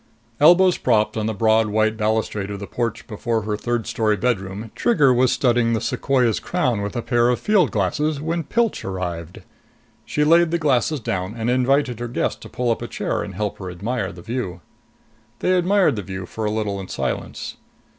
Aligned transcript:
Elbows 0.39 0.79
propped 0.79 1.15
on 1.15 1.27
the 1.27 1.33
broad 1.35 1.67
white 1.67 1.95
balustrade 1.95 2.49
of 2.49 2.59
the 2.59 2.65
porch 2.65 3.05
before 3.05 3.43
her 3.43 3.55
third 3.55 3.85
story 3.85 4.17
bedroom, 4.17 4.71
Trigger 4.73 5.13
was 5.13 5.31
studying 5.31 5.73
the 5.73 5.79
sequoia's 5.79 6.39
crown 6.39 6.81
with 6.81 6.95
a 6.95 7.03
pair 7.03 7.29
of 7.29 7.39
field 7.39 7.69
glasses 7.69 8.19
when 8.19 8.43
Pilch 8.43 8.83
arrived. 8.83 9.43
She 10.03 10.23
laid 10.23 10.49
the 10.49 10.57
glasses 10.57 10.99
down 10.99 11.35
and 11.37 11.51
invited 11.51 11.99
her 11.99 12.07
guest 12.07 12.41
to 12.41 12.49
pull 12.49 12.71
up 12.71 12.81
a 12.81 12.87
chair 12.87 13.21
and 13.21 13.35
help 13.35 13.59
her 13.59 13.69
admire 13.69 14.11
the 14.11 14.23
view. 14.23 14.61
They 15.37 15.53
admired 15.53 15.95
the 15.95 16.01
view 16.01 16.25
for 16.25 16.45
a 16.45 16.51
little 16.51 16.79
in 16.79 16.87
silence. 16.87 17.57